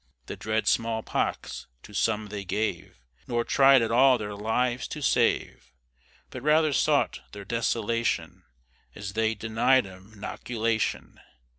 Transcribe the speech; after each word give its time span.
The 0.25 0.35
dread 0.35 0.65
smallpox 0.67 1.67
to 1.83 1.93
some 1.93 2.29
they 2.29 2.43
gave, 2.43 2.97
Nor 3.27 3.43
tried 3.45 3.83
at 3.83 3.91
all 3.91 4.17
their 4.17 4.33
lives 4.33 4.87
to 4.87 5.01
save, 5.03 5.71
But 6.31 6.41
rather 6.41 6.73
sought 6.73 7.21
their 7.33 7.45
desolation, 7.45 8.43
As 8.95 9.13
they 9.13 9.35
denied 9.35 9.85
'em 9.85 10.13
'noculation. 10.19 11.19